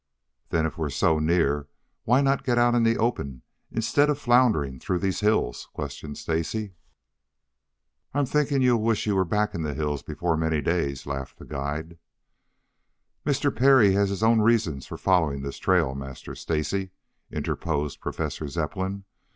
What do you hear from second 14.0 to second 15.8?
his own reasons for following this